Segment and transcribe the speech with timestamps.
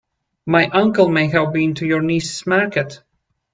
[0.47, 3.03] My uncle may have been to your niece's market.